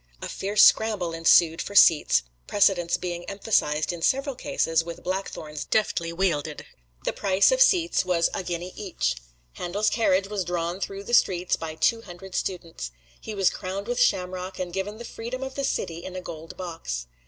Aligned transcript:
A 0.19 0.27
fierce 0.27 0.63
scramble 0.63 1.13
ensued 1.13 1.61
for 1.61 1.75
seats, 1.75 2.23
precedence 2.47 2.97
being 2.97 3.23
emphasized 3.25 3.93
in 3.93 4.01
several 4.01 4.33
cases 4.33 4.83
with 4.83 5.03
blackthorns 5.03 5.63
deftly 5.63 6.11
wielded. 6.11 6.65
The 7.05 7.13
price 7.13 7.51
of 7.51 7.61
seats 7.61 8.03
was 8.03 8.27
a 8.33 8.41
guinea 8.41 8.73
each. 8.75 9.17
Handel's 9.57 9.91
carriage 9.91 10.27
was 10.27 10.43
drawn 10.43 10.79
through 10.79 11.03
the 11.03 11.13
streets 11.13 11.55
by 11.55 11.75
two 11.75 12.01
hundred 12.01 12.33
students. 12.33 12.89
He 13.19 13.35
was 13.35 13.51
crowned 13.51 13.85
with 13.85 13.99
shamrock, 14.01 14.57
and 14.57 14.73
given 14.73 14.97
the 14.97 15.05
freedom 15.05 15.43
of 15.43 15.53
the 15.53 15.63
city 15.63 16.03
in 16.03 16.15
a 16.15 16.21
gold 16.21 16.57
box. 16.57 17.05